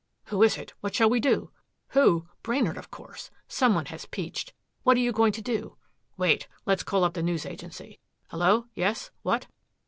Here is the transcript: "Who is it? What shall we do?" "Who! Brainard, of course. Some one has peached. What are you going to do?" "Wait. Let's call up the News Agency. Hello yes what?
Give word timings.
"Who 0.29 0.41
is 0.41 0.57
it? 0.57 0.73
What 0.79 0.95
shall 0.95 1.11
we 1.11 1.19
do?" 1.19 1.51
"Who! 1.89 2.27
Brainard, 2.41 2.75
of 2.75 2.89
course. 2.89 3.29
Some 3.47 3.75
one 3.75 3.85
has 3.93 4.07
peached. 4.07 4.51
What 4.81 4.97
are 4.97 4.99
you 4.99 5.11
going 5.11 5.31
to 5.33 5.43
do?" 5.43 5.77
"Wait. 6.17 6.47
Let's 6.65 6.81
call 6.81 7.03
up 7.03 7.13
the 7.13 7.21
News 7.21 7.45
Agency. 7.45 7.99
Hello 8.29 8.65
yes 8.73 9.11
what? 9.21 9.45